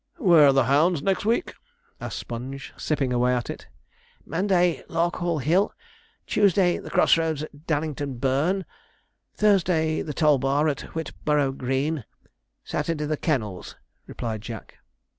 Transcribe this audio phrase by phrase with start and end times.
[0.17, 1.53] 'Where are the hounds next week?'
[1.99, 3.67] asked Sponge, sipping away at it.
[4.25, 5.75] 'Monday, Larkhall Hill;
[6.25, 8.65] Tuesday, the cross roads by Dallington Burn;
[9.35, 12.03] Thursday, the Toll bar at Whitburrow Green;
[12.63, 13.75] Saturday, the kennels,'
[14.07, 14.79] replied Jack.